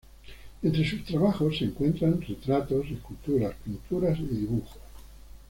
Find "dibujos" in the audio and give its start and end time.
4.23-4.79